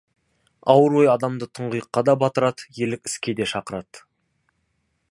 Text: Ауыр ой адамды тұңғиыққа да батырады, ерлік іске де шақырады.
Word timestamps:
Ауыр 0.73 0.95
ой 1.01 1.09
адамды 1.15 1.47
тұңғиыққа 1.59 2.05
да 2.09 2.17
батырады, 2.25 2.67
ерлік 2.87 3.13
іске 3.13 3.39
де 3.43 3.49
шақырады. 3.55 4.07